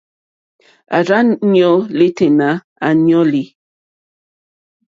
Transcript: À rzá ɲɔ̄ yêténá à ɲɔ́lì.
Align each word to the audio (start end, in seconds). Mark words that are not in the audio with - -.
À 0.95 0.97
rzá 1.07 1.19
ɲɔ̄ 1.53 1.73
yêténá 1.97 2.49
à 2.85 2.89
ɲɔ́lì. 3.03 3.43